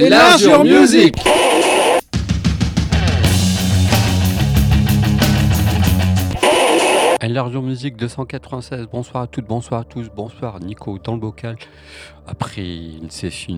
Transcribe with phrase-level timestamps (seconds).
[0.00, 1.16] Music
[7.20, 11.56] Enlarge your music 296, bonsoir à toutes, bonsoir à tous, bonsoir Nico dans le bocal.
[12.28, 13.56] Après une, session,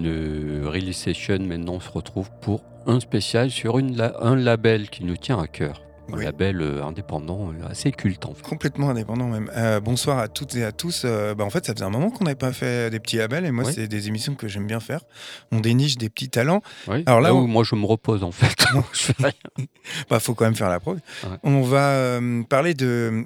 [0.65, 5.39] release session, maintenant on se retrouve pour un spécial sur un label qui nous tient
[5.39, 5.83] à cœur.
[6.13, 6.25] Un Oui.
[6.25, 8.43] label euh, indépendant euh, assez culte en fait.
[8.43, 9.51] Complètement indépendant même.
[9.57, 11.03] Euh, bonsoir à toutes et à tous.
[11.05, 13.45] Euh, bah, en fait, ça faisait un moment qu'on n'avait pas fait des petits labels
[13.47, 13.73] et moi, Oui.
[13.75, 15.01] c'est des émissions que j'aime bien faire.
[15.53, 16.63] On déniche des petits talents.
[16.89, 17.03] Oui.
[17.07, 18.55] Alors là, Là où on- moi je me repose en fait.
[20.09, 20.99] Bah, faut quand même faire la prog.
[21.25, 21.37] Ouais.
[21.43, 23.25] On va euh, parler de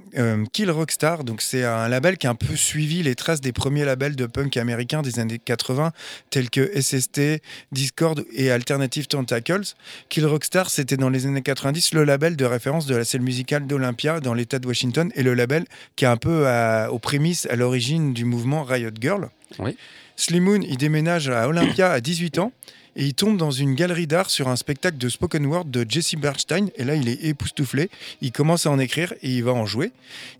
[0.53, 1.25] Kill Rockstar.
[1.25, 4.27] Donc, c'est un label qui a un peu suivi les traces des premiers labels de
[4.27, 5.93] punk américains des années 80,
[6.31, 7.43] tels que SST,
[7.73, 9.63] Discord et Alternative Tentacles.
[10.09, 13.67] Kill Rockstar, c'était dans les années 90 le label de référence de la scène musicale
[13.67, 15.65] d'Olympia dans l'État de Washington et le label
[15.97, 19.29] qui est un peu à- aux prémices, à l'origine du mouvement Riot Girl.
[19.59, 19.77] Oui.
[20.17, 22.53] Slim Moon, il déménage à Olympia à 18 ans
[22.97, 26.15] et il tombe dans une galerie d'art sur un spectacle de spoken word de Jesse
[26.15, 26.69] Bernstein.
[26.77, 27.91] Et là, il est époustouflé.
[28.21, 29.91] Il commence à en écrire et il va en jouer.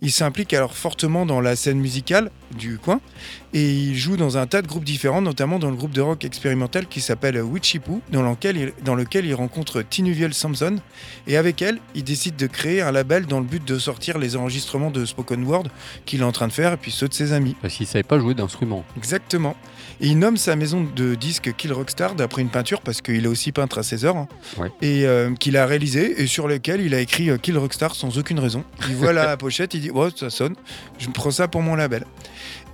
[0.01, 3.01] Il s'implique alors fortement dans la scène musicale du coin
[3.55, 6.25] et il joue dans un tas de groupes différents, notamment dans le groupe de rock
[6.25, 10.75] expérimental qui s'appelle Witchy Poo, dans lequel, il, dans lequel il rencontre Tinuviel Sampson.
[11.25, 14.35] Et avec elle, il décide de créer un label dans le but de sortir les
[14.35, 15.67] enregistrements de spoken word
[16.05, 17.55] qu'il est en train de faire et puis ceux de ses amis.
[17.61, 18.83] Parce qu'il savait pas jouer d'instrument.
[18.97, 19.55] Exactement.
[20.01, 23.27] Et il nomme sa maison de disques Kill Rockstar d'après une peinture parce qu'il est
[23.29, 24.69] aussi peintre à ses heures hein, Ouais.
[24.81, 28.17] et euh, qu'il a réalisé et sur lequel il a écrit euh, Kill Rockstar sans
[28.17, 28.65] aucune raison.
[28.89, 30.55] Il voit la pochette, il dit oh ça sonne,
[30.99, 32.03] je prends ça pour mon label.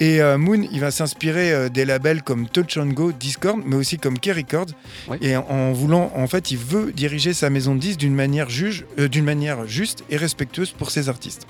[0.02, 3.76] Et euh, Moon, il va s'inspirer euh, des labels comme Touch and Go, Discord, mais
[3.76, 4.74] aussi comme Key Records.
[5.22, 8.50] Et en, en voulant, en fait, il veut diriger sa maison de disques d'une manière
[8.50, 11.45] juge, euh, d'une manière juste et respectueuse pour ses artistes.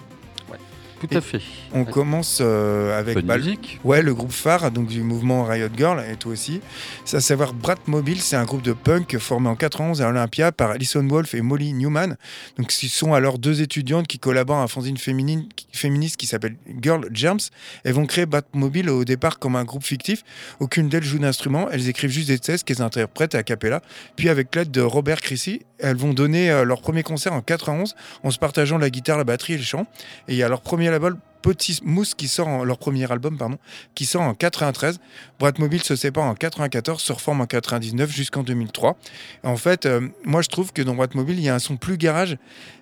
[1.02, 1.42] Tout Et à fait.
[1.74, 3.80] On commence euh, avec bah, musique.
[3.84, 6.62] Ouais, le groupe phare donc du mouvement Riot Girl et toi aussi.
[7.06, 10.52] C'est à savoir Brat Mobile, c'est un groupe de punk formé en 91 à Olympia
[10.52, 12.18] par Alison Wolf et Molly Newman.
[12.60, 16.56] Donc ce sont alors deux étudiantes qui collaborent à un fanzine féminine, féministe qui s'appelle
[16.82, 17.50] Girl Germs.
[17.84, 20.24] Elles vont créer Brat Mobile au départ comme un groupe fictif.
[20.60, 23.82] Aucune d'elles joue d'instrument, elles écrivent juste des textes qu'elles interprètent à cappella.
[24.16, 27.96] Puis avec l'aide de Robert Crissy, elles vont donner euh, leur premier concert en 91
[28.24, 29.88] en se partageant la guitare, la batterie et le chant.
[30.28, 33.38] Et il y a leur premier label Petit Mousse qui sort en, leur premier album
[33.38, 33.58] pardon
[33.96, 35.00] qui sort en 93.
[35.40, 38.98] Bratmobile se sépare en 94, se reforme en 99 jusqu'en 2003.
[39.44, 41.98] En fait, euh, moi je trouve que dans Bratmobile, il y a un son plus
[41.98, 42.38] garage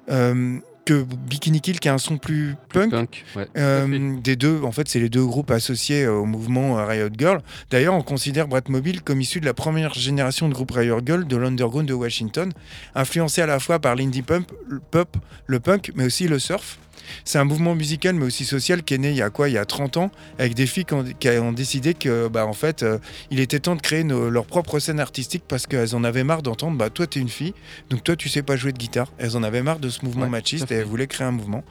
[0.09, 3.23] euh, que Bikini Kill qui a un son plus punk.
[3.35, 3.47] Ouais.
[3.57, 7.09] Euh, des deux, en fait, c'est les deux groupes associés euh, au mouvement euh, Riot
[7.15, 7.41] Girl.
[7.69, 11.37] D'ailleurs, on considère Bratmobile comme issu de la première génération de groupe Riot Girl de
[11.37, 12.51] l'underground de Washington,
[12.95, 16.79] influencé à la fois par l'indie pop, le punk, mais aussi le surf.
[17.25, 19.53] C'est un mouvement musical, mais aussi social, qui est né il y a quoi Il
[19.53, 22.53] y a 30 ans, avec des filles qui ont, qui ont décidé que, bah, en
[22.53, 22.97] fait, euh,
[23.31, 26.41] il était temps de créer nos- leur propre scène artistique parce qu'elles en avaient marre
[26.41, 27.53] d'entendre, bah, toi, t'es une fille,
[27.89, 29.11] donc toi, tu sais pas jouer de guitare.
[29.17, 31.63] Elles en avaient marre de ce mouvement Ouais, machiste et elles voulaient créer un mouvement.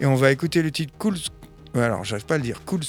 [0.00, 1.16] Et on va écouter le titre Cool
[1.72, 2.80] alors j'arrive pas à le dire, Cool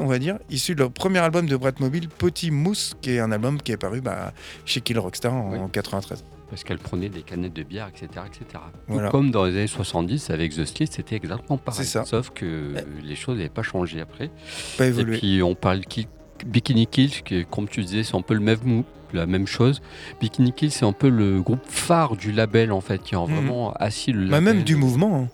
[0.00, 3.30] on va dire, issu de leur premier album de Bratmobile, Petit Mousse, qui est un
[3.30, 4.32] album qui est paru bah,
[4.66, 5.58] chez Kill Rockstar en, Oui.
[5.60, 6.24] en 93.
[6.50, 8.06] Parce qu'elle prenait des canettes de bière, etc.
[8.26, 8.62] etc.
[8.88, 9.00] Tout.
[9.10, 11.86] Comme dans les années 70 avec The Street, c'était exactement pareil.
[11.86, 12.04] Ça.
[12.04, 14.30] Sauf que les choses n'avaient pas changé après.
[14.78, 15.18] Pas Et évolué.
[15.18, 16.06] puis on parle qui-
[16.46, 18.82] Bikini Kill, qui, comme tu disais, c'est un peu le même
[19.12, 19.80] la même chose.
[20.20, 23.72] Bikini Kill, c'est un peu le groupe phare du label en fait, qui a vraiment
[23.74, 24.54] assis le Bah, label.
[24.56, 25.22] même du mouvement.
[25.22, 25.28] hein.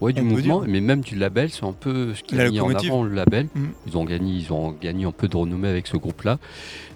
[0.00, 2.68] Ouais, du mouvement, mais même du label, c'est un peu ce qui a mis en
[2.74, 3.46] avant le label.
[3.54, 3.66] Mm.
[3.86, 6.38] Ils ont gagné, ils ont gagné un peu de renommée avec ce groupe-là.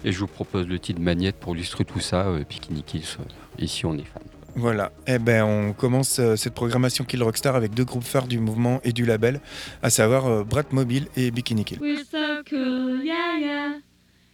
[0.03, 2.27] Et je vous propose le titre Magnette pour illustrer tout ça.
[2.27, 3.23] euh, Bikini Kills, euh,
[3.63, 4.21] ici on est fan.
[4.55, 4.91] Voilà.
[5.07, 8.81] Eh ben, on commence euh, cette programmation Kill Rockstar avec deux groupes phares du mouvement
[8.83, 9.39] et du label,
[9.81, 11.79] à savoir euh, Bratmobile et Bikini Kill.
[11.79, 13.71] We're so cool, yeah, yeah.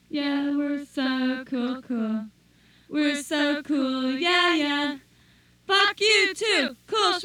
[0.10, 2.22] Yeah, we're so cool, cool.
[2.90, 4.96] We're so cool, yeah, yeah.
[5.68, 7.20] Fuck you too, cool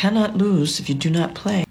[0.00, 1.62] cannot lose if you do not play.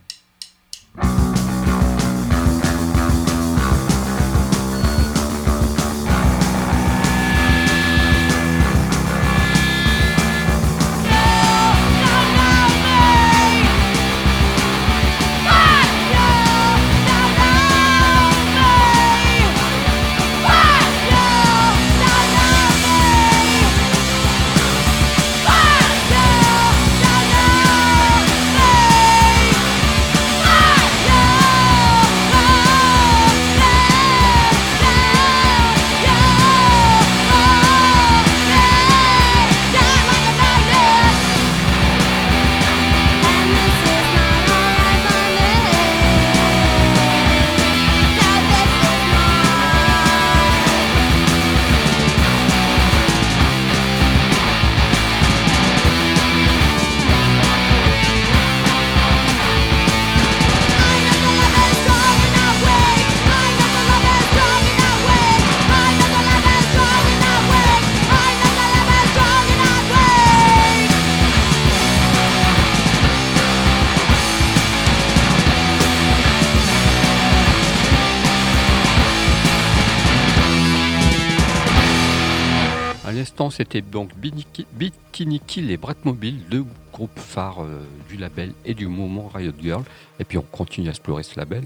[83.60, 86.64] C'était donc Bikini Kill et Bratmobile, deux
[86.94, 89.84] groupes phares euh, du label et du mouvement Riot Girl.
[90.18, 91.66] Et puis on continue à explorer ce label.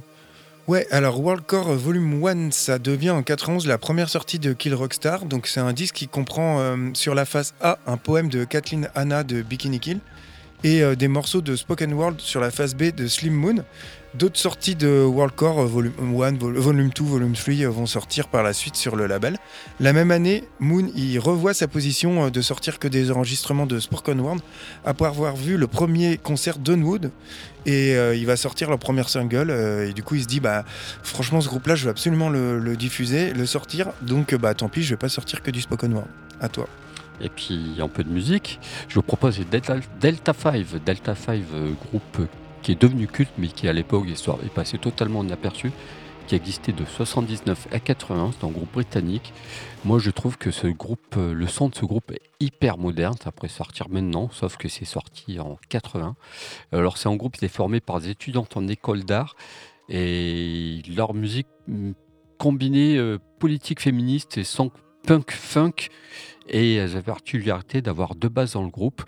[0.67, 4.73] Ouais, alors World Core Volume 1, ça devient en 91 la première sortie de Kill
[4.73, 5.25] Rockstar.
[5.25, 8.89] Donc c'est un disque qui comprend euh, sur la face A un poème de Kathleen
[8.95, 9.99] Hanna de Bikini Kill
[10.63, 13.63] et euh, des morceaux de Spoken World sur la face B de Slim Moon.
[14.15, 17.87] D'autres sorties de World Core euh, Volume 1, Vol- Volume 2, Volume 3 euh, vont
[17.87, 19.37] sortir par la suite sur le label.
[19.79, 23.79] La même année, Moon il revoit sa position euh, de sortir que des enregistrements de
[23.79, 24.41] Spoken World
[24.85, 27.09] après avoir vu le premier concert d'Unwood
[27.65, 30.39] et euh, il va sortir leur première single euh, et du coup il se dit
[30.39, 30.63] bah
[31.01, 34.69] franchement ce groupe là je veux absolument le, diffuser, le sortir donc euh, bah tant
[34.69, 36.07] pis je vais pas sortir que du Spoken Word.
[36.39, 36.67] À toi.
[37.21, 38.59] Et puis un peu de musique.
[38.89, 40.65] Je vous propose Delta, Delta 5.
[40.85, 42.25] Delta 5, euh, groupe euh,
[42.63, 45.71] qui est devenu culte, mais qui à l'époque est passé totalement inaperçu,
[46.27, 48.31] qui existait de 79 à 80.
[48.39, 49.33] C'est un groupe britannique.
[49.83, 53.15] Moi, je trouve que ce groupe, euh, le son de ce groupe est hyper moderne.
[53.21, 56.15] Ça pourrait sortir maintenant, sauf que c'est sorti en 80.
[56.71, 59.35] Alors, c'est un groupe qui est formé par des étudiantes en école d'art
[59.89, 61.91] et leur musique mm,
[62.37, 64.71] combinée euh, politique féministe et son
[65.05, 65.89] punk funk
[66.47, 69.03] et elles la particularité d'avoir deux basses dans le groupe.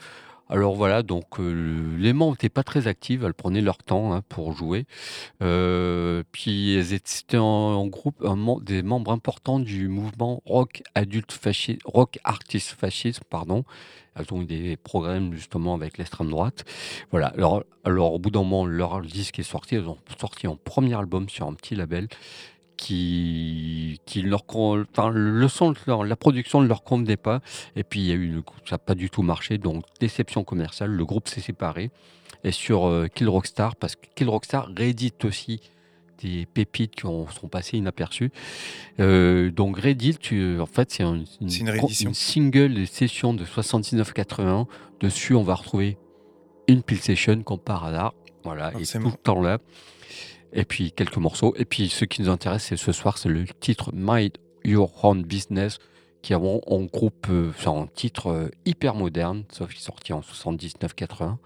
[0.48, 4.22] Alors voilà, donc euh, les membres n'étaient pas très actives, elles prenaient leur temps hein,
[4.30, 4.86] pour jouer.
[5.42, 8.24] Euh, puis elles étaient en, en groupe
[8.64, 13.64] des membres importants du mouvement rock adulte fasciste, rock artiste fascisme, pardon.
[14.16, 16.64] Elles ont eu des programmes justement avec l'extrême droite.
[17.12, 17.28] Voilà.
[17.30, 19.76] Alors, alors au bout d'un moment, leur disque est sorti.
[19.76, 22.08] Elles ont sorti un premier album sur un petit label
[22.78, 27.42] qui, qui leur, enfin, le son, de leur- la production ne leur convenait pas.
[27.76, 30.44] Et puis il y a eu, une- ça n'a pas du tout marché, donc déception
[30.44, 30.92] commerciale.
[30.92, 31.92] Le groupe s'est séparé.
[32.44, 35.60] Et sur euh, Kill Rockstar, parce que Kill Rockstar réédite aussi
[36.22, 38.32] des pépites qui ont- sont passées inaperçues.
[39.00, 41.50] Euh, donc réédite, tu- en fait, c'est un- une, une
[42.08, 44.68] une single et session de 79-81.
[45.00, 45.98] Dessus, on va retrouver
[46.68, 48.14] une Pill Session comme par hasard.
[48.44, 49.10] Voilà, et Forcément.
[49.10, 49.58] tout le temps là.
[50.56, 51.54] Et puis quelques morceaux.
[51.58, 54.32] Et puis ce qui nous intéresse, c'est ce soir, c'est le titre Mind
[54.64, 55.78] Your Own Business,
[56.22, 60.14] qui est en, groupe, euh, c'est un titre euh, hyper moderne, sauf qu'il est sorti
[60.14, 61.38] en 79-80.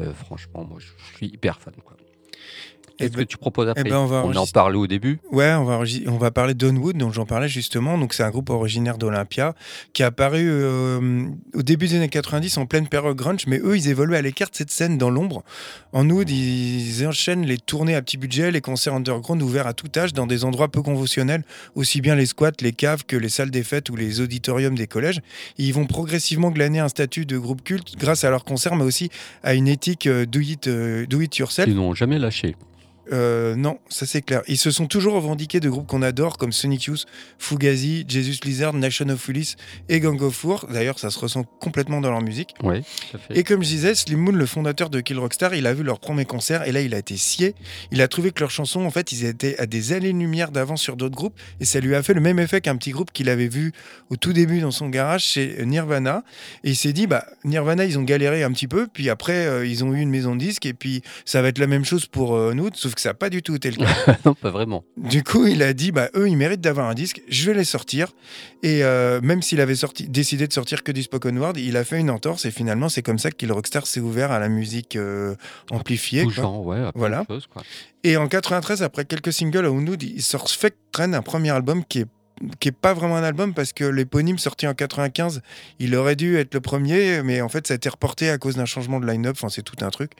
[0.00, 1.74] Euh, franchement, moi, je suis hyper fan.
[2.98, 5.18] Eh Qu'est-ce ben- que tu proposes après ben, on va en parlait au début.
[5.32, 7.98] Ouais, on va, on va parler d'Onwood, dont j'en parlais justement.
[7.98, 9.54] Donc, c'est un groupe originaire d'Olympia
[9.92, 13.76] qui a apparu euh, au début des années 90 en pleine période grunge, mais eux,
[13.76, 15.42] ils évoluaient à l'écart de cette scène dans l'ombre.
[15.92, 19.90] En Wood, ils enchaînent les tournées à petit budget, les concerts underground ouverts à tout
[19.96, 21.42] âge dans des endroits peu conventionnels,
[21.74, 24.86] aussi bien les squats, les caves que les salles des fêtes ou les auditoriums des
[24.86, 25.18] collèges.
[25.58, 28.84] Et ils vont progressivement glaner un statut de groupe culte grâce à leurs concerts, mais
[28.84, 29.10] aussi
[29.42, 31.68] à une éthique euh, do it, euh, do it yourself.
[31.68, 32.54] Ils n'ont jamais lâché.
[33.12, 34.42] Euh, non, ça c'est clair.
[34.48, 37.06] Ils se sont toujours revendiqués de groupes qu'on adore comme Sonic Youth,
[37.38, 39.56] Fugazi, Jesus Lizard, Nation of Ulysse
[39.88, 40.66] et Gang of Four.
[40.72, 42.54] D'ailleurs, ça se ressent complètement dans leur musique.
[42.62, 43.38] Oui, fait.
[43.38, 46.00] Et comme je disais, Slim Moon, le fondateur de Kill Rockstar, il a vu leur
[46.00, 47.54] premier concert et là, il a été scié.
[47.90, 50.96] Il a trouvé que leurs chansons, en fait, ils étaient à des années-lumière d'avance sur
[50.96, 53.48] d'autres groupes et ça lui a fait le même effet qu'un petit groupe qu'il avait
[53.48, 53.72] vu
[54.10, 56.24] au tout début dans son garage chez Nirvana.
[56.62, 59.66] Et il s'est dit, bah, Nirvana, ils ont galéré un petit peu, puis après, euh,
[59.66, 62.06] ils ont eu une maison de disques et puis ça va être la même chose
[62.06, 64.16] pour euh, nous, sauf Sauf que ça n'a pas du tout été le cas.
[64.24, 64.84] non, pas vraiment.
[64.96, 67.64] Du coup, il a dit, bah, eux, ils méritent d'avoir un disque, je vais les
[67.64, 68.12] sortir.
[68.62, 71.82] Et euh, même s'il avait sorti, décidé de sortir que du spoken word, il a
[71.82, 72.44] fait une entorse.
[72.44, 75.34] Et finalement, c'est comme ça que Kill Rockstar s'est ouvert à la musique euh,
[75.72, 76.22] amplifiée.
[76.22, 76.82] Tout genre, ouais.
[76.94, 77.24] Voilà.
[77.26, 77.62] quoi.
[78.04, 81.84] Et en 93, après quelques singles à Unwood, il sort Fake Train, un premier album
[81.84, 82.06] qui est
[82.60, 85.42] qui est pas vraiment un album parce que l'éponyme sorti en 95,
[85.78, 88.56] il aurait dû être le premier, mais en fait ça a été reporté à cause
[88.56, 89.36] d'un changement de line-up.
[89.38, 90.12] Enfin, c'est tout un truc.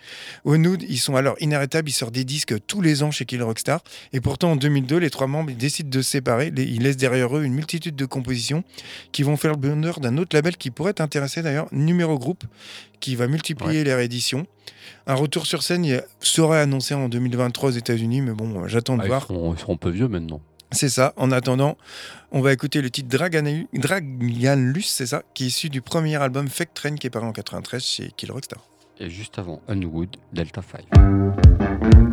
[0.46, 3.82] Unwood, ils sont alors inarrêtables, ils sortent des disques tous les ans chez Kill Rockstar.
[4.12, 6.52] Et pourtant, en 2002, les trois membres ils décident de se séparer.
[6.56, 8.64] Ils laissent derrière eux une multitude de compositions
[9.12, 12.44] qui vont faire le bonheur d'un autre label qui pourrait t'intéresser d'ailleurs, Numéro Group,
[13.00, 14.46] qui va multiplier les rééditions.
[15.06, 19.04] Un retour sur scène serait annoncé en 2023 aux États-Unis, mais bon, j'attends de Ah,
[19.04, 19.22] ils, voir.
[19.22, 20.40] seront, ils seront un peu vieux maintenant.
[20.74, 21.12] C'est ça.
[21.16, 21.76] En attendant,
[22.32, 26.48] on va écouter le titre Dragan- Draganlus, c'est ça, qui est issu du premier album
[26.48, 28.60] Fake Train qui est paru en 93 chez Kill Rockstar.
[28.98, 32.03] Et juste avant, Unwood, Delta 5.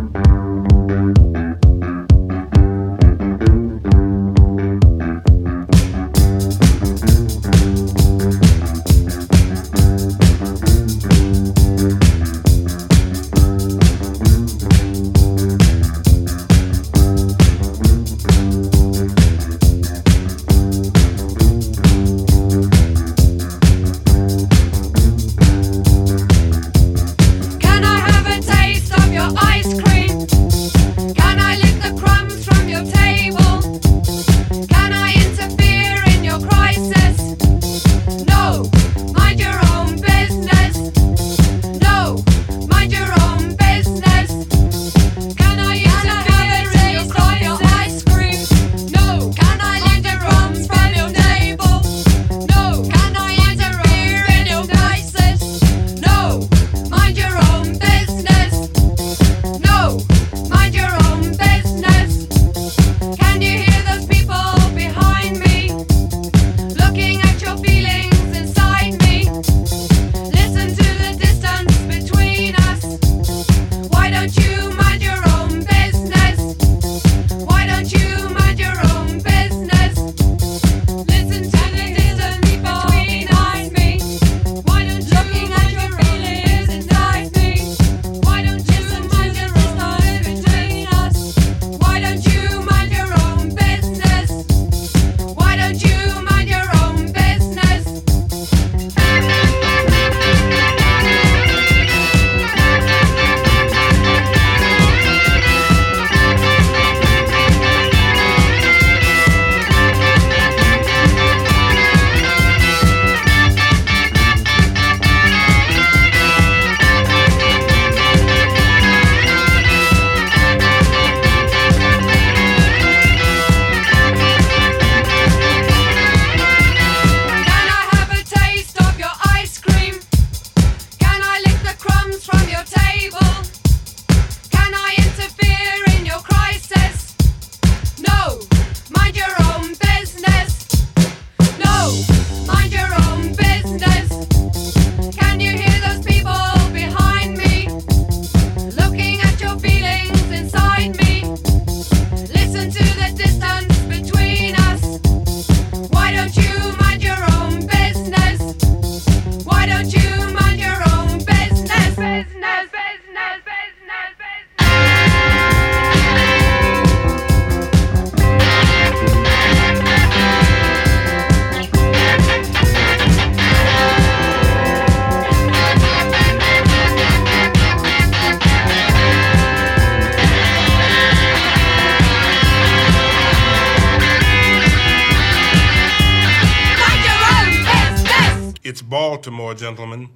[189.53, 190.09] Gentlemen.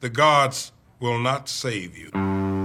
[0.00, 2.55] The gods will not save you.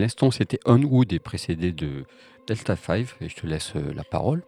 [0.00, 2.04] L'instant, c'était Onwood et précédé de
[2.46, 3.06] Delta 5.
[3.20, 4.42] Et je te laisse euh, la parole.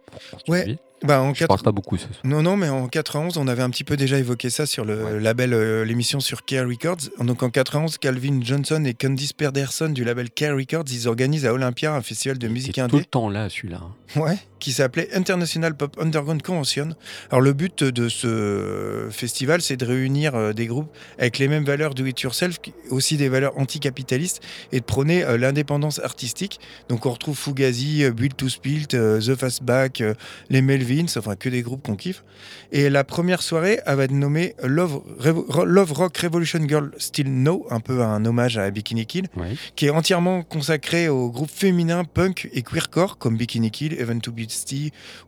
[0.45, 0.77] Continuer.
[1.03, 2.21] Bah, en Je quatre- parle pas beaucoup ce soir.
[2.23, 5.03] Non, non, mais en 91, on avait un petit peu déjà évoqué ça sur le
[5.03, 5.19] Ouais.
[5.19, 7.09] label, euh, l'émission sur Care Records.
[7.19, 11.51] Donc en 91, Calvin Johnson et Candice Pedersen du label Care Records, ils organisent à
[11.53, 12.99] Olympia un festival de musique était tout indé.
[12.99, 13.81] le temps là, celui-là.
[14.15, 14.19] hein.
[14.21, 16.95] Ouais, qui s'appelait International Pop Underground Convention.
[17.29, 21.65] Alors le but de ce festival, c'est de réunir euh, des groupes avec les mêmes
[21.65, 26.61] valeurs do it yourself, aussi des valeurs anticapitalistes, et de prôner euh, l'indépendance artistique.
[26.87, 30.01] Donc on retrouve Fugazi, euh, Build to Spilt, The Fastback,
[30.49, 32.23] les Melvins, enfin que des groupes qu'on kiffe.
[32.71, 36.91] Et la première soirée, elle va être nommée Love, Revo- Ro- Love Rock Revolution Girl
[36.97, 39.27] Still No, un peu un hommage à Bikini Kill
[39.75, 44.31] qui est entièrement consacré aux groupes féminins punk et queercore comme Bikini Kill, Even to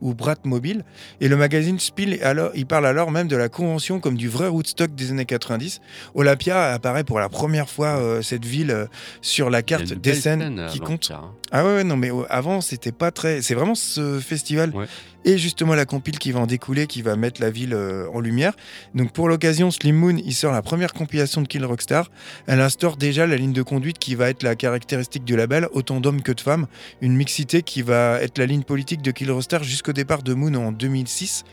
[0.02, 0.84] Ou Brat Mobile.
[1.22, 4.48] Et le magazine Spill, alors, il parle alors même de la convention comme du vrai
[4.48, 5.82] Woodstock des années 90.
[6.14, 8.86] Olympia apparaît pour la première fois euh, cette ville euh,
[9.22, 11.12] sur la carte des scènes scène, qui euh, compte.
[11.12, 11.32] Hein.
[11.52, 13.42] Ah ouais, ouais, non, mais euh, avant, c'était pas très.
[13.42, 14.88] C'est vraiment ce festival Ouais.
[15.26, 18.20] Et justement la compile qui va en découler, qui va mettre la ville euh, en
[18.20, 18.54] lumière.
[18.94, 22.10] Donc pour l'occasion, Slim Moon, il sort la première compilation de Kill Rockstar.
[22.48, 26.00] Elle instaure déjà la ligne de conduite qui va être la caractéristique du label, autant
[26.00, 26.68] d'hommes que de femmes.
[27.02, 30.54] Une mixité qui va être la ligne politique de Kill Rockstar jusqu'au départ de Moon
[30.54, 31.44] en 2006.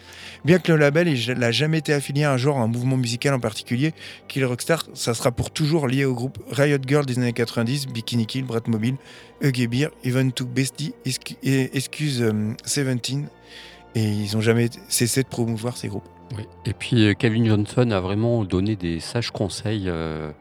[0.44, 3.32] Bien que le label n'a jamais été affilié à un genre, à un mouvement musical
[3.32, 3.94] en particulier,
[4.28, 8.26] Kill Rockstar, ça sera pour toujours lié au groupe Riot Girl des années 90, Bikini
[8.26, 8.96] Kill, Brat Mobile,
[9.40, 13.28] Beer, Even to Bestie, Excuse euh, 17.
[13.94, 16.08] Et ils n'ont jamais cessé de promouvoir ces groupes.
[16.64, 20.32] Et puis euh, Kevin Johnson a vraiment donné des sages conseils euh,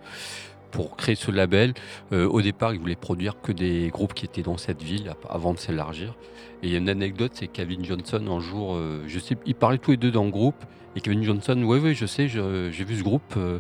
[0.72, 1.74] pour créer ce label.
[2.14, 5.54] Euh, au départ, il voulait produire que des groupes qui étaient dans cette ville avant
[5.54, 6.16] de s'élargir.
[6.64, 9.56] Et il y a une anecdote, c'est Kevin Johnson un jour, euh, je sais, ils
[9.56, 10.56] parlaient tous les deux dans le groupe.
[10.96, 13.36] Et Kevin Johnson, oui, oui, je sais, j'ai vu ce groupe.
[13.38, 13.60] euh,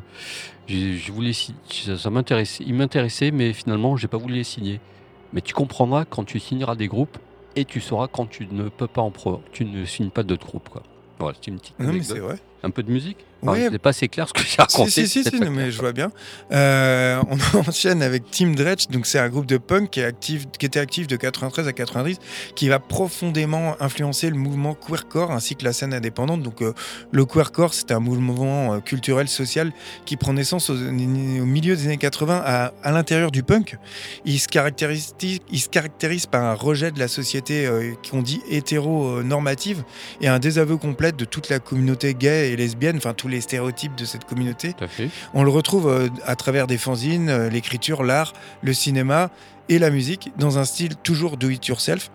[0.68, 4.80] je voulais, ça, ça m'intéressait, il m'intéressait, mais finalement, j'ai pas voulu les signer.
[5.34, 7.18] Mais tu comprendras quand tu signeras des groupes
[7.56, 10.48] et tu sauras quand tu ne peux pas en pro, tu ne signes pas d'autres
[10.48, 10.84] groupes, quoi.
[11.20, 12.40] Voilà, c'est une petite Non, mais c'est vrai.
[12.64, 13.18] Un peu de musique?
[13.42, 13.70] Enfin, Ouais.
[13.72, 14.92] C'est pas assez clair ce que j'ai raconté.
[14.92, 16.12] Si, si, si, non, mais je vois bien.
[16.52, 18.88] Euh, on enchaîne avec Team Dretch.
[18.90, 21.74] Donc, c'est un groupe de punk qui, est actif, qui était actif de 93 à
[21.74, 22.20] 90,
[22.56, 26.44] qui va profondément influencer le mouvement queercore ainsi que la scène indépendante.
[26.44, 26.74] Donc, euh,
[27.12, 29.72] le queercore, c'est un mouvement euh, culturel, social
[30.06, 33.78] qui prend naissance au, au milieu des années 80 à, à l'intérieur du punk.
[34.26, 35.16] Il se, caractérise,
[35.52, 37.68] il se caractérise par un rejet de la société
[38.10, 39.84] qu'on dit hétéro-normative
[40.22, 43.96] et un désaveu complet de toute la communauté gay et lesbienne, enfin tous les stéréotypes
[43.96, 44.76] de cette communauté.
[45.34, 49.30] On le retrouve euh, à travers des fanzines, euh, l'écriture, l'art, le cinéma
[49.70, 52.12] et la musique, dans un style toujours do it yourself.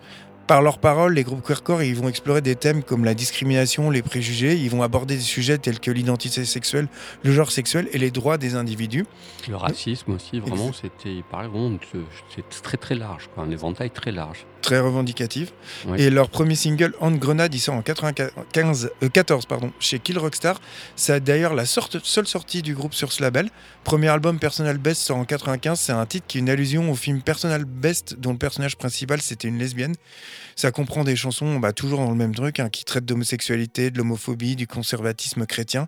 [0.47, 4.01] Par leurs paroles, les groupes queercore, ils vont explorer des thèmes comme la discrimination, les
[4.01, 4.55] préjugés.
[4.55, 6.87] Ils vont aborder des sujets tels que l'identité sexuelle,
[7.23, 9.05] le genre sexuel et les droits des individus.
[9.49, 11.97] Le racisme aussi, vraiment, c'était, il paraît vraiment, que
[12.33, 14.45] c'est très très large, quoi, un éventail très large.
[14.61, 15.53] Très revendicatif.
[15.87, 16.01] Ouais.
[16.01, 20.17] Et leur premier single, On Grenade, il sort en 95, euh, 14 pardon, chez Kill
[20.17, 20.59] Rockstar.
[20.95, 23.49] C'est d'ailleurs la sorte- seule sortie du groupe sur ce label.
[23.83, 25.79] Premier album, Personal Best, sort en 95.
[25.79, 29.21] C'est un titre qui est une allusion au film Personal Best, dont le personnage principal,
[29.21, 29.95] c'était une lesbienne.
[30.57, 33.99] Ça comprend des chansons bah, toujours dans le même truc, hein, qui traitent d'homosexualité, de
[33.99, 35.87] l'homophobie, du conservatisme chrétien.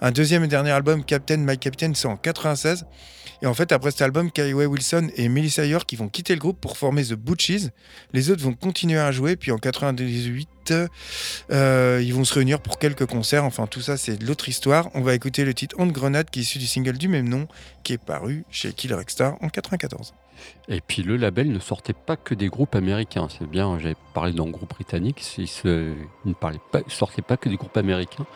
[0.00, 2.86] Un deuxième et dernier album, Captain My Captain, sort en 96.
[3.42, 6.40] Et en fait, après cet album, Kaiway Wilson et Melissa York qui vont quitter le
[6.40, 7.68] groupe pour former The Butchies.
[8.14, 10.72] Les autres vont continuer à jouer, puis en 98,
[11.50, 13.44] euh, ils vont se réunir pour quelques concerts.
[13.44, 14.88] Enfin, tout ça, c'est de l'autre histoire.
[14.94, 17.48] On va écouter le titre On Grenade qui est issu du single du même nom,
[17.84, 20.14] qui est paru chez Kill Rockstar en 94.
[20.68, 23.28] Et puis le label ne sortait pas que des groupes américains.
[23.30, 26.34] C'est bien, j'avais parlé d'un groupe britannique, il, ne
[26.88, 28.26] sortait pas que des groupes américains.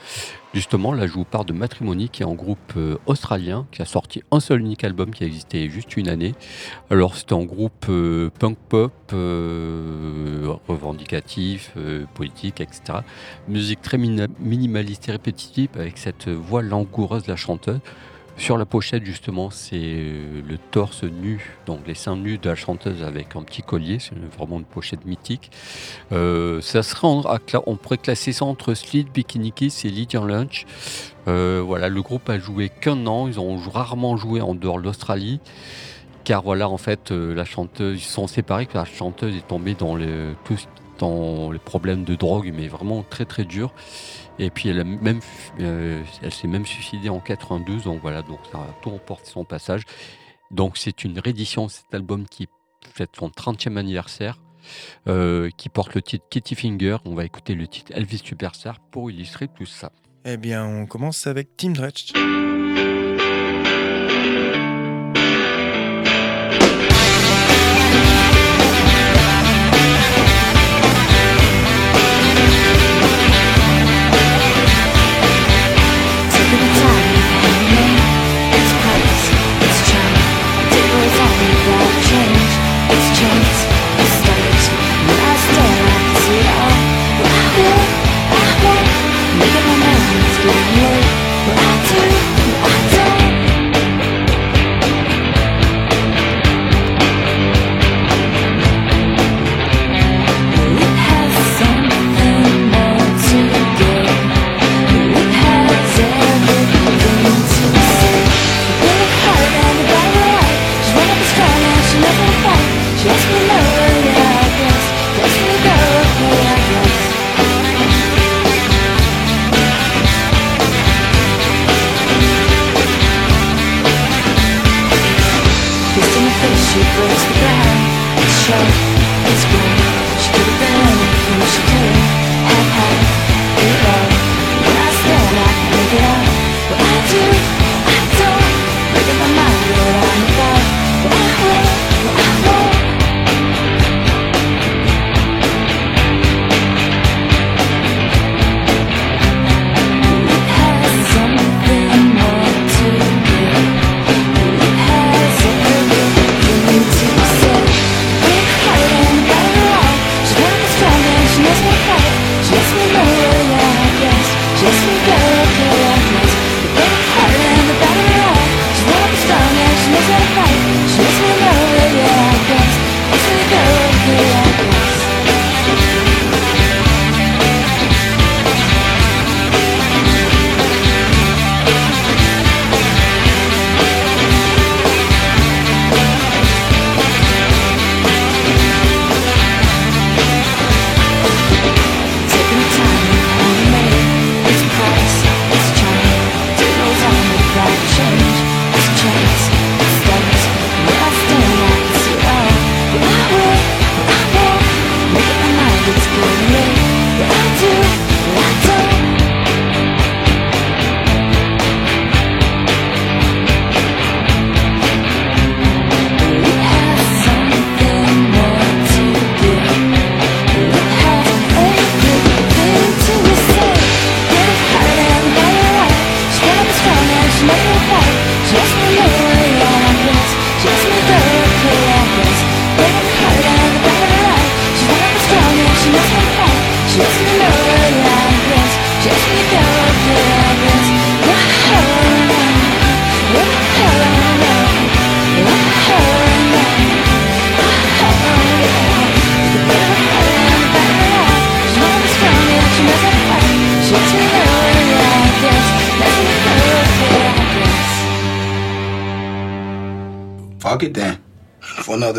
[0.52, 3.84] Justement, là, je vous parle de Matrimony, qui est un groupe euh, australien, qui a
[3.84, 6.34] sorti un seul unique album qui a existé juste une année.
[6.90, 11.72] Alors, c'était un groupe euh, punk pop, euh, revendicatif,
[12.14, 13.00] politique, etc.
[13.48, 17.80] Musique très minimaliste et répétitive, avec cette voix langoureuse de la chanteuse.
[18.36, 22.54] Sur la pochette, justement, c'est euh, le torse nu, donc les seins nus de la
[22.54, 23.98] chanteuse avec un petit collier.
[23.98, 25.50] C'est vraiment une pochette mythique.
[26.12, 26.80] Euh, ça
[27.66, 30.66] on pourrait classer ça entre Slit, Bikini Kiss et Lydian Lunch.
[31.28, 33.28] Euh, voilà, le groupe a joué qu'un an.
[33.28, 35.40] Ils ont rarement joué en dehors de l'Australie.
[36.24, 39.98] Car voilà, en fait, la chanteuse, ils sont séparés car la chanteuse est tombée dans,
[40.98, 43.72] dans les problèmes de drogue, mais vraiment très très dur.
[44.40, 45.20] Et puis elle, a même,
[45.60, 49.82] euh, elle s'est même suicidée en 92, donc voilà, donc ça emporté son passage.
[50.50, 52.48] Donc c'est une réédition de cet album qui
[52.94, 54.40] fête son 30e anniversaire,
[55.08, 56.96] euh, qui porte le titre Kitty Finger.
[57.04, 59.92] On va écouter le titre Elvis Superstar pour illustrer tout ça.
[60.24, 62.12] Eh bien, on commence avec Team Dretch.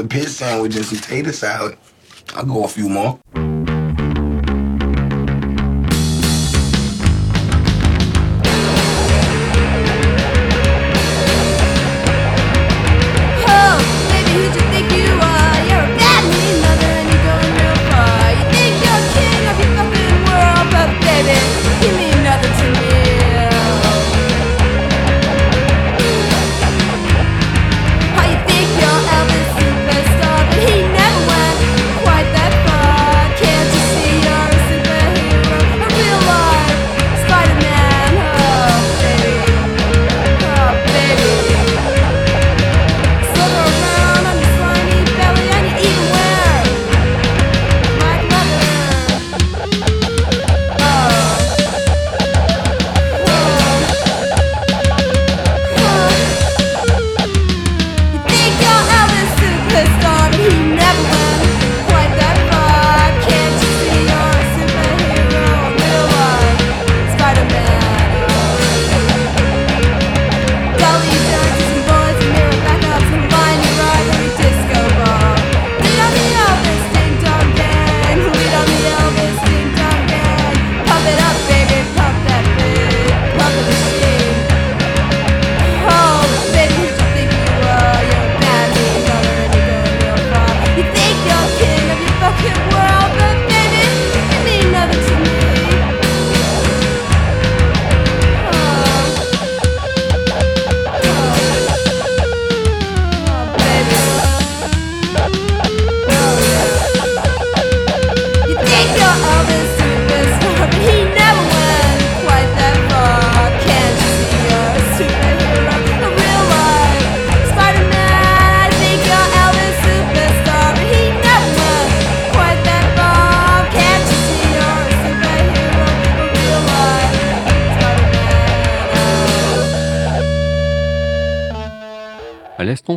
[0.07, 1.77] piss sandwich and some tater salad.
[2.35, 3.19] I'll go a few more.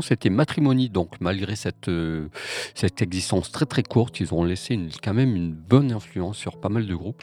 [0.05, 2.29] c'était Matrimony, Donc, malgré cette, euh,
[2.75, 6.69] cette existence très très courte, ils ont laissé quand même une bonne influence sur pas
[6.69, 7.23] mal de groupes.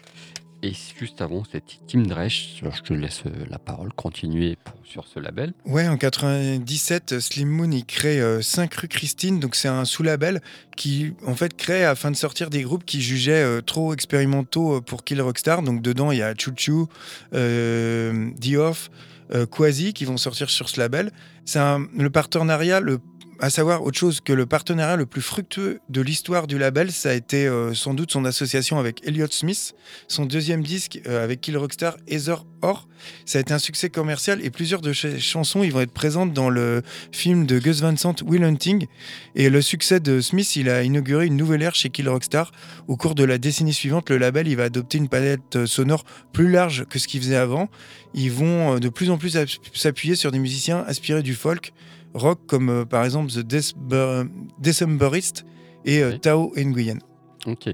[0.64, 2.62] Et juste avant, c'était Tim Dresch.
[2.62, 5.54] Je te laisse euh, la parole, continuer sur ce label.
[5.66, 9.40] Ouais, en 97, Slim Moon, il crée euh, 5 rue Christine.
[9.40, 10.40] Donc, c'est un sous-label
[10.78, 15.04] qui, en fait, crée afin de sortir des groupes qui jugeaient euh, trop expérimentaux pour
[15.04, 15.64] Kill Rockstar.
[15.64, 16.88] Donc, dedans, il y a Choo Choo,
[17.32, 18.92] The Off,
[19.34, 21.12] euh, Quasi qui vont sortir sur ce label.
[21.46, 23.00] C'est le partenariat le
[23.42, 27.10] à savoir autre chose que le partenariat le plus fructueux de l'histoire du label, ça
[27.10, 29.74] a été euh, sans doute son association avec Elliott Smith,
[30.08, 32.88] son deuxième disque euh, avec Kill Rockstar, Heather Or.
[33.26, 36.34] Ça a été un succès commercial et plusieurs de ces chansons ils vont être présentes
[36.34, 38.86] dans le film de Gus Van Sant, Will Hunting.
[39.34, 42.52] Et le succès de Smith, il a inauguré une nouvelle ère chez Kill Rockstar.
[42.88, 46.04] Au cours de la décennie suivante, le label il va adopter une palette euh, sonore
[46.32, 47.70] plus large que ce qu'il faisait avant.
[48.14, 51.74] Ils vont de plus en plus app- s'appuyer sur des musiciens inspirés du folk,
[52.14, 54.24] rock, comme euh, par exemple The December-
[54.60, 55.46] Decemberists
[55.86, 56.18] et euh.
[56.18, 57.00] Tao Nguyen.
[57.46, 57.70] Ok.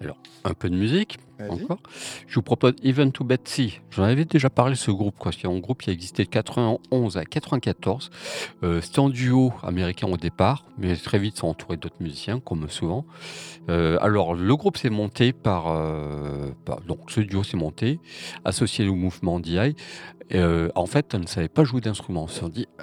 [0.00, 1.18] Alors, un peu de musique
[2.26, 3.80] Je vous propose Even to Betsy.
[3.90, 5.32] J'en avais déjà parlé ce groupe, quoi.
[5.32, 8.10] C'est un groupe qui a existé de 91 à 94.
[8.62, 12.68] Euh, C'était en duo américain au départ, mais très vite, sont entourés d'autres musiciens, comme
[12.68, 13.04] souvent.
[13.68, 18.00] Euh, alors, le groupe s'est monté par, euh, par- Donc, ce duo s'est monté,
[18.44, 19.74] associé au mouvement DI.
[20.34, 22.26] Euh, en fait, elles ne savaient pas jouer d'instruments.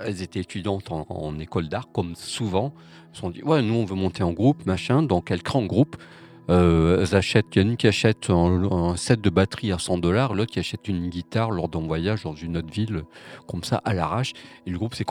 [0.06, 2.74] Elles étaient étudiantes en, en école d'art, comme souvent.
[3.10, 5.02] Elles se sont dit, ouais, nous, on veut monter en groupe, machin.
[5.02, 5.98] Donc, elles créent un groupe.
[6.50, 10.00] Euh, achètent, il y en a une qui achète un, set de batterie à 100
[10.00, 13.04] dollars, l'autre qui achète une guitare lors d'un voyage dans une autre ville,
[13.48, 14.34] comme ça, à l'arrache.
[14.66, 15.06] Et le groupe s'est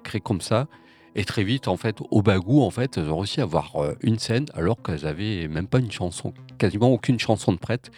[0.00, 0.66] créé comme ça.
[1.14, 3.94] Et très vite, en fait, au bagou, en fait, elles ont réussi à avoir euh,
[4.00, 7.90] une scène alors qu'elles avaient même pas une chanson, quasiment aucune chanson de prête.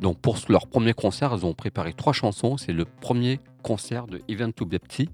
[0.00, 2.56] Donc pour leur premier concert, elles ont préparé trois chansons.
[2.56, 5.08] C'est le premier concert de Event to Betsy.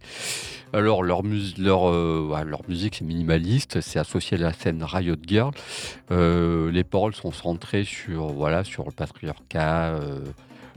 [0.73, 5.53] Alors leur, euh, leur musique c'est minimaliste, c'est associé à la scène Riot Girl.
[6.11, 10.21] Euh, les paroles sont centrées sur voilà sur le patriarcat, euh,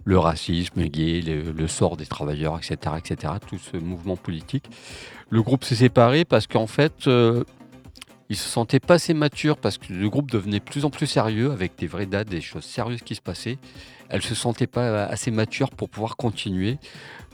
[0.06, 3.34] le racisme gay, le, le sort des travailleurs, etc., etc.
[3.46, 4.70] Tout ce mouvement politique.
[5.30, 7.44] Le groupe s'est séparé parce qu'en fait euh,
[8.30, 11.08] ils se sentaient pas assez matures parce que le groupe devenait de plus en plus
[11.08, 13.58] sérieux avec des vraies dates, des choses sérieuses qui se passaient.
[14.10, 16.78] Elles se sentaient pas assez matures pour pouvoir continuer.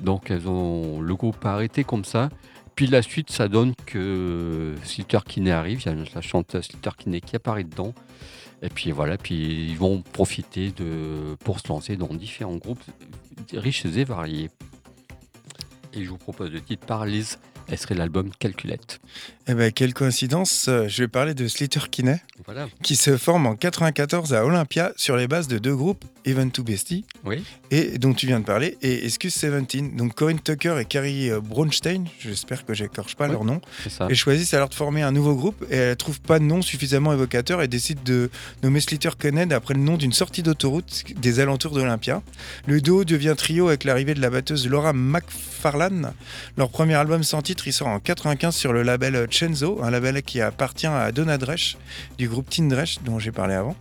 [0.02, 2.30] Donc elles ont le groupe a arrêté comme ça.
[2.76, 6.90] Puis la suite, ça donne que Slater Kinney arrive, il y a la chanteuse Slater
[6.98, 7.94] Kinney qui apparaît dedans.
[8.64, 12.82] Et puis voilà, puis ils vont profiter de pour se lancer dans différents groupes
[13.54, 14.50] riches et variés.
[15.94, 17.06] Et je vous propose le titre par
[17.68, 19.00] elle serait l'album Calculette.
[19.48, 22.68] Eh ben, quelle coïncidence, euh, je vais parler de Slater Kinney, Voilà.
[22.82, 26.64] qui se forme en 94 à Olympia sur les bases de deux groupes, Even to
[26.64, 27.44] Bestie, Oui.
[27.70, 29.96] et dont tu viens de parler, et Excuse 17.
[29.98, 33.34] Donc Corinne Tucker et Carrie euh, Bronstein, j'espère que j'écorche pas Oui.
[33.34, 33.60] leur nom,
[34.10, 37.12] et choisissent alors de former un nouveau groupe, et elles trouvent pas de nom suffisamment
[37.12, 38.30] évocateur et décident de
[38.64, 42.22] nommer Slater Kinney après le nom d'une sortie d'autoroute des alentours d'Olympia.
[42.66, 46.14] Le duo devient trio avec l'arrivée de la batteuse Laura McFarlane.
[46.58, 50.22] Leur premier album sans titre, il sort en 95 sur le label Chenzo, un label
[50.24, 51.78] qui appartient à Donna Dresch
[52.18, 53.76] du groupe Teen Dresch dont j'ai parlé avant.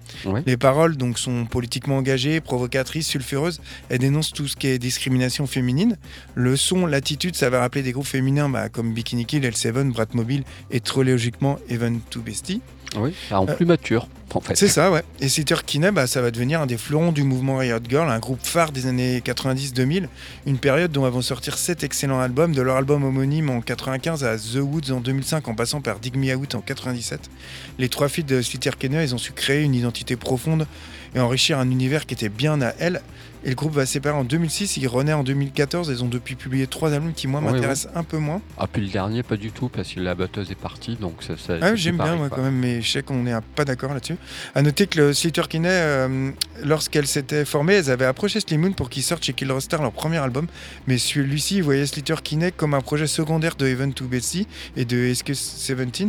[0.46, 3.60] Les paroles donc sont politiquement engagées, provocatrices, sulfureuses.
[3.88, 5.96] Elles dénoncent tout ce qui est discrimination féminine.
[6.34, 10.44] Le son, l'attitude, ça va rappeler des groupes féminins bah, comme Bikini Kill, L7, Bratmobile
[10.70, 12.60] et trop logiquement Even to Bestie.
[12.96, 13.14] Oui.
[13.30, 14.56] En Euh, plus mature, en fait.
[14.56, 15.02] C'est ça, ouais.
[15.20, 18.18] Et Slater Kinney, bah, ça va devenir un des fleurons du mouvement Riot Girl, un
[18.18, 20.08] groupe phare des années 90-2000,
[20.46, 24.24] une période dont elles vont sortir sept excellents albums, de leur album homonyme en 95
[24.24, 27.30] à The Woods en 2005, en passant par Dig Me Out en 97.
[27.78, 30.66] Les trois filles de Slater Kinney, ils ont su créer une identité profonde
[31.14, 33.00] et enrichir un univers qui était bien à elles.
[33.44, 36.36] Et le groupe va se séparer en 2006, il renaît en 2014, ils ont depuis
[36.36, 38.40] publié trois albums qui, moi, m'intéressent un peu moins.
[38.56, 41.34] Ah, puis le dernier, pas du tout, parce que la batteuse est partie, donc ça.
[41.36, 43.92] ça Ah, j'aime bien moi quand même, mais je sais qu'on est un- pas d'accord
[43.94, 44.16] là-dessus.
[44.54, 46.30] À noter que le Slater Kinney, euh,
[46.62, 49.92] lorsqu'elles s'étaient formées, elles avaient approché Slim Moon pour qu'ils sortent chez Kill Roster leur
[49.92, 50.46] premier album,
[50.86, 55.06] mais celui-ci voyait Slater Kinney comme un projet secondaire de Even to Betsy et de
[55.10, 56.08] Excuse 17,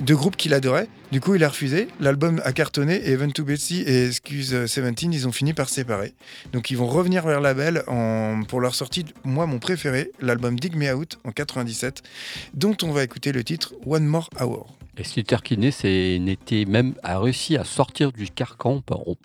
[0.00, 0.88] deux groupes qu'il adorait.
[1.10, 1.88] Du coup, il a refusé.
[2.00, 5.76] L'album a cartonné et Even to Betsy et Excuse 17, ils ont fini par se
[5.76, 6.12] séparer.
[6.52, 10.76] Donc vont revenir vers la belle en, pour leur sortie, moi mon préféré, l'album Dig
[10.76, 12.02] Me Out en 97,
[12.54, 14.78] dont on va écouter le titre One More Hour.
[14.96, 15.70] Et Slater Kinney
[16.18, 19.16] n'était même a réussi à sortir du carcan, pas, oh,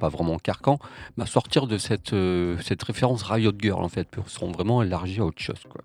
[0.00, 0.78] vraiment carcan,
[1.16, 5.20] mais à sortir de cette, euh, référence Riot Girl en fait, pour sont vraiment élargis
[5.20, 5.80] à autre chose quoi.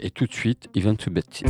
[0.00, 1.44] Et tout de suite, Event to Betsy.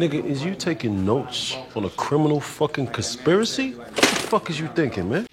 [0.00, 3.72] Nigga, is you taking notes on a criminal fucking conspiracy?
[3.72, 5.26] What the fuck is you thinking, man?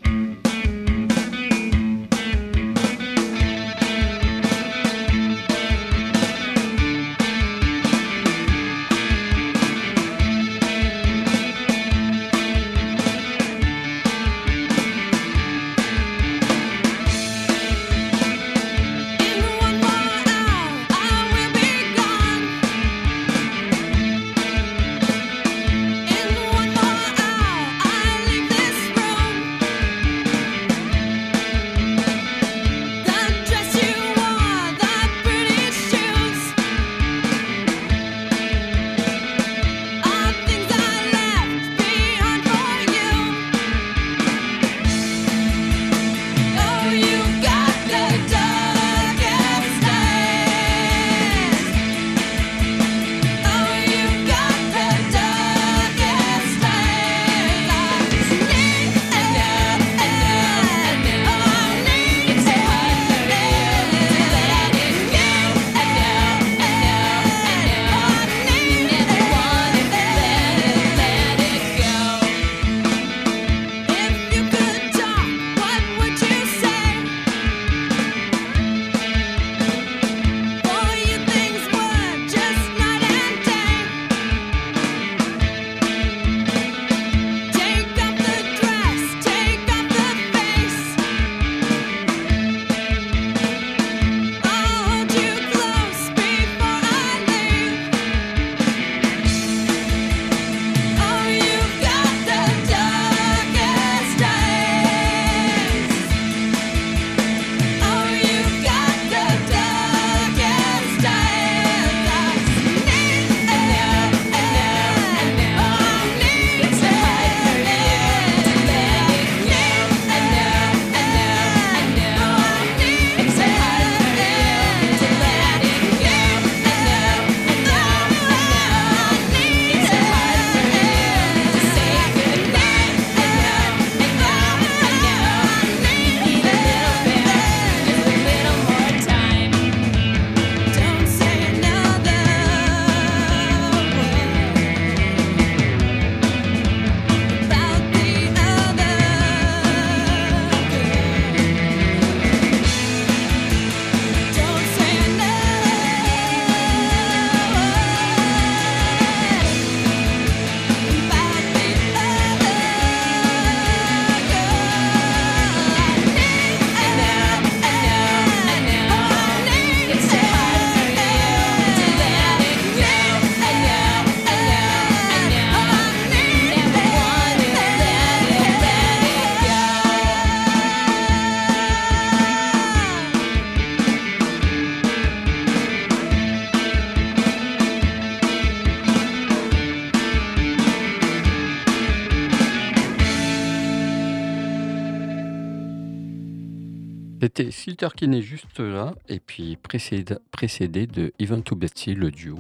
[197.96, 202.40] Qui est juste là, et puis précédé, précédé de Even to Betsy, le duo.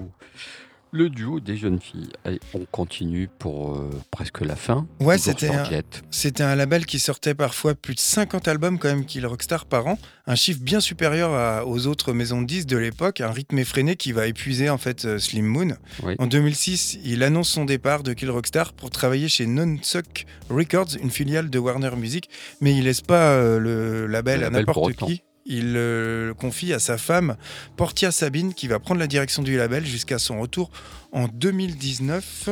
[0.94, 2.10] Le duo des jeunes filles.
[2.24, 4.88] Allez, on continue pour euh, presque la fin.
[5.02, 6.02] Ouais, c'était un- Jet.
[6.12, 9.86] C'était un label qui sortait parfois plus de 50 albums quand même Kill Rockstar par
[9.88, 13.60] an, un chiffre bien supérieur à- aux autres maisons de disques de l'époque, un rythme
[13.60, 15.76] effréné qui va épuiser en fait euh, Slim Moon.
[16.04, 16.16] Oui.
[16.20, 21.12] En 2006, il annonce son départ de Kill Rockstar pour travailler chez Nonsuck Records, une
[21.12, 22.30] filiale de Warner Music,
[22.62, 25.22] mais il laisse pas euh, le label Le à label n'importe qui.
[25.48, 27.38] Il euh, le confie à sa femme,
[27.78, 30.70] Portia Sabine, qui va prendre la direction du label jusqu'à son retour
[31.12, 32.50] en 2019.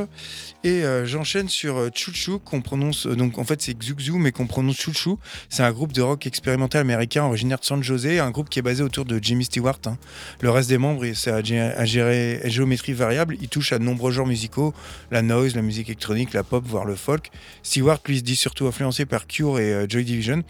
[0.63, 4.31] Et euh, j'enchaîne sur euh, Chouchou, qu'on prononce, euh, donc en fait c'est Xuxu, mais
[4.31, 5.19] qu'on prononce Chouchou.
[5.49, 8.63] C'est un groupe de rock expérimental américain originaire de San José, un groupe qui est
[8.63, 9.79] basé autour de Jimmy Stewart.
[9.85, 9.97] hein.
[10.41, 11.37] Le reste des membres, c'est à,
[11.77, 13.37] à gérer géométrie variable.
[13.41, 14.73] Il touche à de nombreux genres musicaux,
[15.11, 17.31] la noise, la musique électronique, la pop, voire le folk.
[17.63, 20.43] Stewart, lui, se dit surtout influencé par Cure et Joy Division.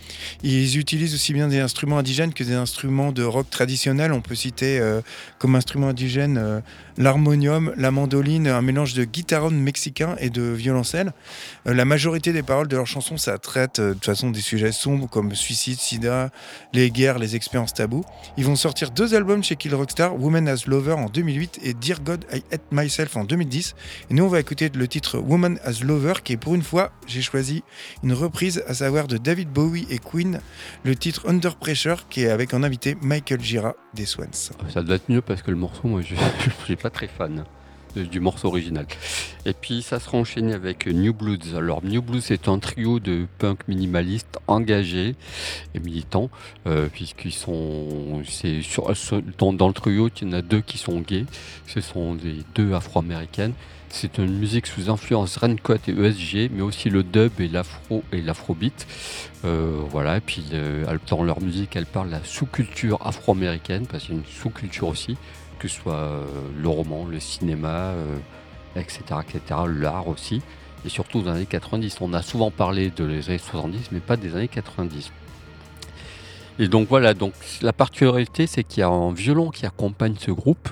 [0.43, 4.11] Ils utilisent aussi bien des instruments indigènes que des instruments de rock traditionnels.
[4.11, 4.79] On peut citer
[5.39, 6.61] comme instrument indigène euh,
[6.97, 11.13] l'harmonium, la mandoline, un mélange de guitaron mexicain et de violoncelle.
[11.65, 14.41] Euh, la majorité des paroles de leurs chansons, ça traite euh, de toute façon des
[14.41, 16.29] sujets sombres comme suicide, sida,
[16.73, 18.03] les guerres, les expériences tabous.
[18.37, 22.01] Ils vont sortir deux albums chez Kill Rockstar, Woman as Lover en 2008 et Dear
[22.01, 23.75] God I Hate Myself en 2010.
[24.09, 26.91] Et nous, on va écouter le titre Woman as Lover, qui est pour une fois,
[27.07, 27.63] j'ai choisi
[28.03, 30.41] une reprise, à savoir de David Bowie et Queen,
[30.83, 34.51] le titre Under Pressure, qui est avec en invité Michael Gira des Swans.
[34.73, 36.15] Ça doit être mieux parce que le morceau, moi, je
[36.59, 37.45] je suis pas très fan.
[37.95, 38.85] De- du morceau original.
[39.45, 41.55] Et puis ça sera enchaîné avec New Bloods.
[41.55, 45.15] Alors New Bloods c'est un trio de punk minimalistes engagés
[45.73, 46.29] et militants,
[46.67, 48.21] euh, puisqu'ils sont,
[49.37, 51.25] dans, le trio, il y en a deux qui sont gays.
[51.67, 53.53] Ce sont des deux afro-américaines.
[53.89, 58.21] C'est une musique sous influence Raincoat et ESG, mais aussi le dub et l'afro et
[58.21, 58.85] l'afrobeat.
[59.45, 64.03] Euh, voilà, et puis euh, dans leur musique, elles parlent de la sous-culture afro-américaine, parce
[64.03, 65.15] qu'il y a une sous-culture aussi,
[65.67, 66.25] que ce soit euh,
[66.57, 68.17] le roman, le cinéma, euh,
[68.75, 70.41] etc., etc., l'art aussi.
[70.85, 71.97] Et surtout dans les années 90.
[72.01, 75.11] On a souvent parlé de les années 70, mais pas des années 90.
[76.59, 80.31] Et donc voilà, donc la particularité, c'est qu'il y a un violon qui accompagne ce
[80.31, 80.69] groupe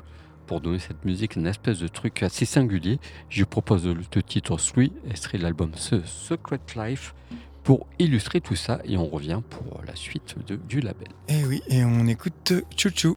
[0.48, 3.00] pour donner cette musique une espèce de truc assez singulier.
[3.30, 7.14] Je propose le, titre 3, extrait de l'album Se- Secret Life,
[7.64, 8.80] pour illustrer tout ça.
[8.86, 11.08] Et on revient pour la suite de- du label.
[11.28, 13.16] Et oui, et on écoute Chouchou.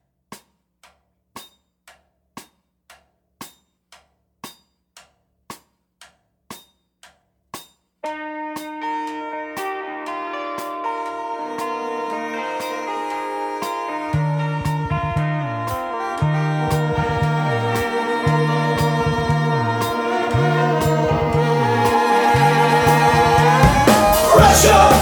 [24.66, 24.95] Pressure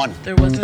[0.00, 0.14] one.
[0.22, 0.59] There was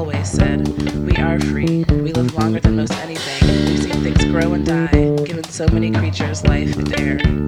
[0.00, 0.66] always said,
[1.04, 1.84] We are free.
[1.90, 3.66] We live longer than most anything.
[3.66, 7.39] We've seen things grow and die, given so many creatures life and air.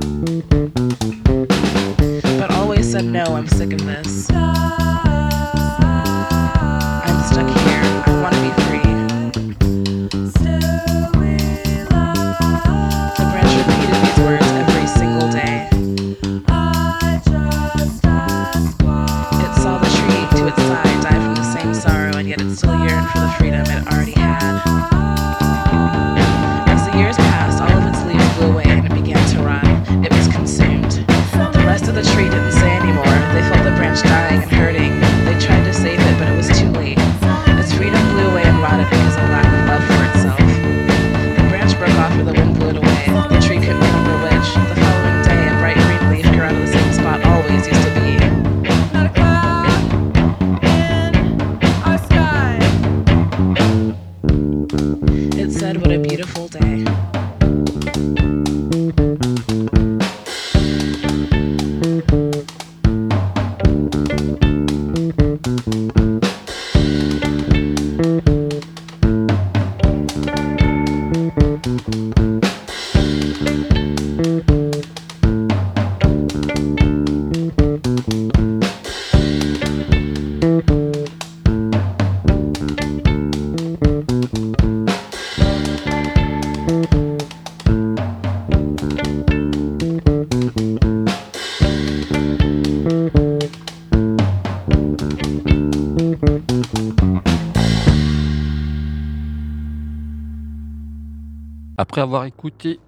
[101.82, 102.78] Après avoir écouté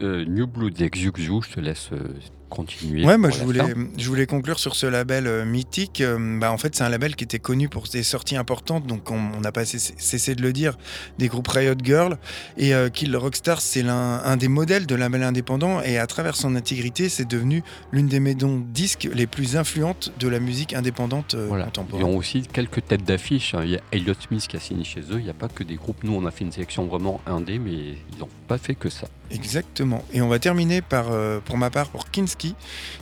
[0.00, 2.06] euh, New Blood Exuxu, je te laisse euh,
[2.48, 3.04] continuer.
[3.04, 3.74] Ouais, moi je la voulais, fin.
[3.96, 6.00] je voulais conclure sur ce label euh, mythique.
[6.00, 9.10] Euh, bah, en fait, c'est un label qui était connu pour ses sorties importantes, donc
[9.10, 10.78] on on n'a pas cessé, cessé de le dire,
[11.18, 12.18] des groupes Riot Girl.
[12.56, 16.36] Et euh, Kill Rockstar, c'est l'un un des modèles de label indépendant, et à travers
[16.36, 21.34] son intégrité, c'est devenu l'une des maisons disques les plus influentes de la musique indépendante
[21.34, 21.64] euh, Voilà.
[21.64, 22.06] Ils contemporaine.
[22.06, 23.54] ont aussi quelques têtes d'affiche.
[23.54, 23.60] hein.
[23.64, 25.18] Il y a Elliott Smith qui a signé chez eux.
[25.18, 26.02] Il n'y a pas que des groupes.
[26.04, 27.72] Nous, on a fait une sélection vraiment indé, mais
[28.12, 29.08] ils n'ont pas fait que ça.
[29.30, 30.02] Exactement.
[30.12, 31.06] Et on va terminer par,
[31.44, 32.08] pour ma part, pour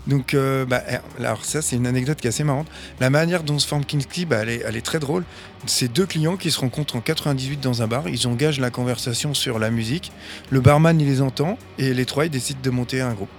[0.06, 2.68] Donc, euh, bah, eh, alors ça, c'est une anecdote qui est assez marrante.
[3.00, 5.24] La manière dont se forme Kinski, bah, elle, est, elle est très drôle.
[5.66, 8.08] C'est deux clients qui se rencontrent en 98 dans un bar.
[8.08, 10.12] Ils engagent la conversation sur la musique.
[10.50, 11.58] Le barman, il les entend.
[11.78, 13.30] Et les trois, ils décident de monter un groupe.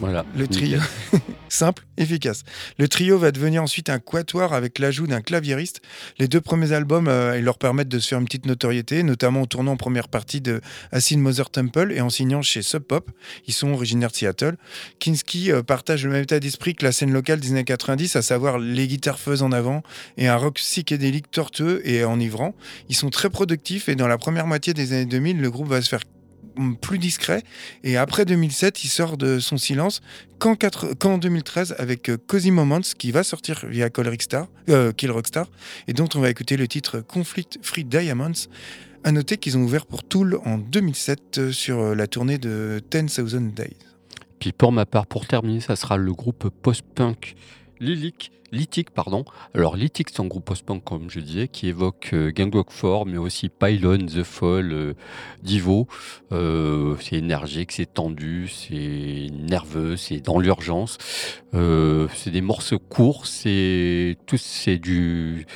[0.00, 0.24] Voilà.
[0.34, 0.78] Le trio,
[1.50, 2.42] simple, efficace.
[2.78, 5.82] Le trio va devenir ensuite un quatuor avec l'ajout d'un claviériste.
[6.18, 9.42] Les deux premiers albums, euh, ils leur permettent de se faire une petite notoriété, notamment
[9.42, 13.10] en tournant en première partie de Acid Mother Temple et en signant chez Sub Pop.
[13.46, 14.56] Ils sont originaires de Seattle.
[15.00, 18.22] Kinski euh, partage le même état d'esprit que la scène locale des années 90, à
[18.22, 19.82] savoir les guitares fuzz en avant
[20.16, 22.54] et un rock psychédélique tortueux et enivrant.
[22.88, 25.82] Ils sont très productifs et dans la première moitié des années 2000, le groupe va
[25.82, 26.00] se faire
[26.80, 27.42] plus discret.
[27.84, 30.00] Et après 2007 il sort de son silence
[30.38, 34.92] qu'en quatre- qu'en 2013 avec euh, Cozy Moments qui va sortir via Kill Rockstar, euh,
[34.92, 35.46] Kill Rockstar
[35.88, 38.48] et dont on va écouter le titre Conflict Free Diamonds.
[39.02, 42.82] À noter qu'ils ont ouvert pour Tool en 2007 euh, sur euh, la tournée de
[42.90, 43.76] 10,000 Days.
[44.38, 47.34] Puis pour ma part, pour terminer, ça sera le groupe post-punk
[47.80, 48.30] Lilik.
[48.52, 49.24] Lithic, pardon.
[49.54, 53.06] Alors, Lithic, c'est un groupe post-punk, comme je disais, qui évoque euh, Gang of Four,
[53.06, 54.94] mais aussi Pylon, The Fall, euh,
[55.42, 55.86] Divo.
[56.32, 60.98] Euh, c'est énergique, c'est tendu, c'est nerveux, c'est dans l'urgence.
[61.54, 65.46] Euh, c'est des morceaux courts, c'est tout, c'est du.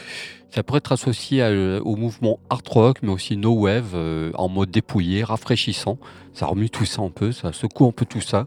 [0.51, 1.45] Ça pourrait être associé
[1.85, 3.97] au mouvement art rock, mais aussi no wave,
[4.35, 5.99] en mode dépouillé, rafraîchissant.
[6.33, 8.47] Ça remue tout ça un peu, ça secoue un peu tout ça.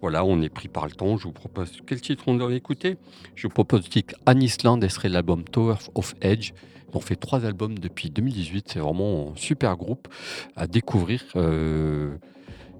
[0.00, 1.16] Voilà, on est pris par le temps.
[1.18, 2.96] Je vous propose quel titre on doit écouter?
[3.34, 6.52] Je vous propose le titre An Island, et serait l'album Tower of Edge.
[6.92, 8.70] Ont fait trois albums depuis 2018.
[8.72, 10.08] C'est vraiment un super groupe
[10.56, 11.22] à découvrir.
[11.36, 12.16] Euh,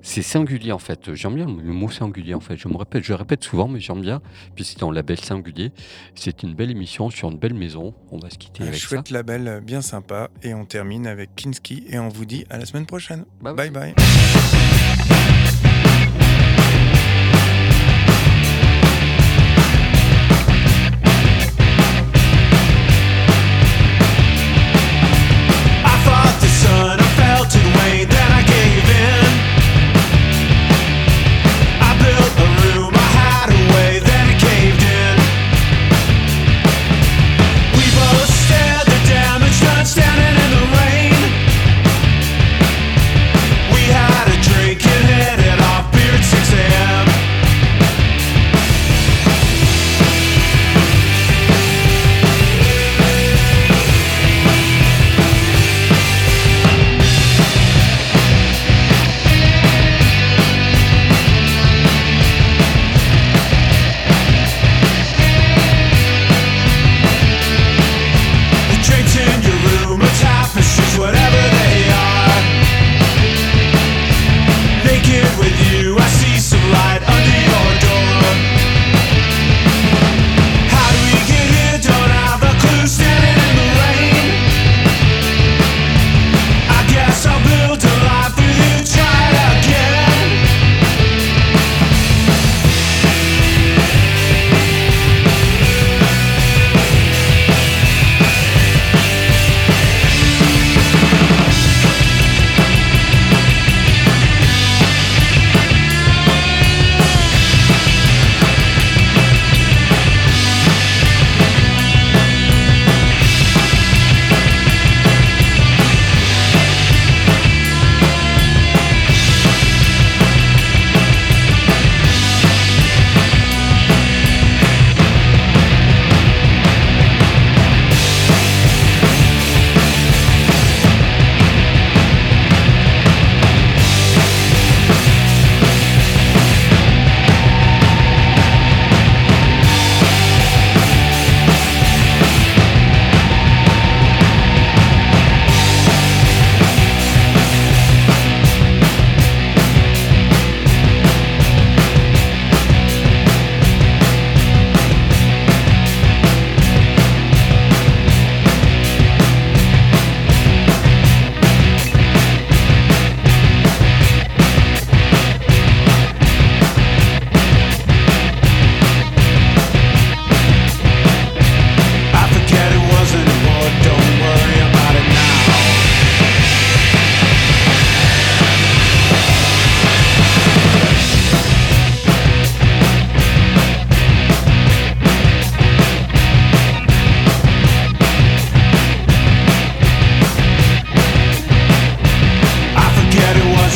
[0.02, 1.14] c'est singulier en fait.
[1.14, 2.56] J'aime bien le mot singulier en fait.
[2.56, 4.20] Je me répète, je le répète souvent, mais j'aime bien.
[4.54, 5.72] Puis c'est un label singulier.
[6.14, 7.94] C'est une belle émission sur une belle maison.
[8.10, 8.88] On va se quitter un avec ça.
[8.88, 12.58] chouette label euh, bien sympa et on termine avec Kinski et on vous dit à
[12.58, 13.94] la semaine prochaine Bye bye,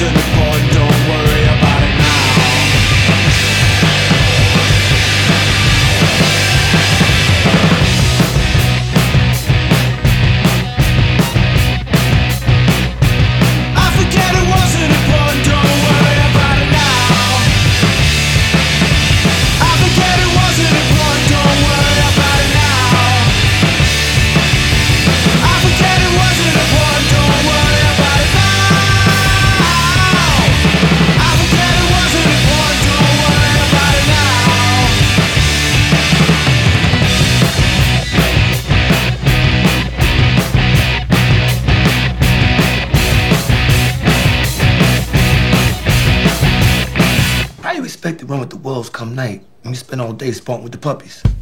[0.05, 0.34] listen
[50.25, 51.34] they spawn with the puppies.